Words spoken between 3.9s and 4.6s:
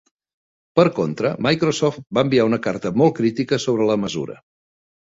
la mesura.